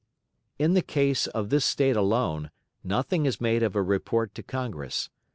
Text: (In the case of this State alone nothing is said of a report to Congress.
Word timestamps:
(In 0.57 0.73
the 0.73 0.81
case 0.81 1.27
of 1.27 1.49
this 1.51 1.63
State 1.63 1.95
alone 1.95 2.49
nothing 2.83 3.27
is 3.27 3.35
said 3.39 3.61
of 3.61 3.75
a 3.75 3.83
report 3.83 4.33
to 4.33 4.41
Congress. 4.41 5.11